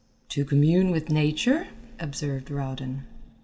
"To 0.29 0.43
commune 0.43 0.89
with 0.89 1.11
nature?" 1.11 1.67
observed 1.99 2.49
Rowden. 2.49 3.03